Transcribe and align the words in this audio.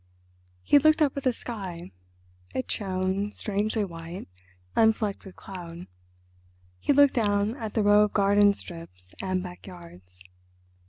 He 0.63 0.79
looked 0.79 0.99
up 1.03 1.15
at 1.15 1.21
the 1.21 1.31
sky: 1.31 1.91
it 2.55 2.71
shone, 2.71 3.33
strangely 3.33 3.85
white, 3.85 4.27
unflecked 4.75 5.25
with 5.25 5.35
cloud; 5.35 5.85
he 6.79 6.91
looked 6.91 7.13
down 7.13 7.55
at 7.57 7.75
the 7.75 7.83
row 7.83 8.01
of 8.05 8.11
garden 8.11 8.55
strips 8.55 9.13
and 9.21 9.43
backyards. 9.43 10.23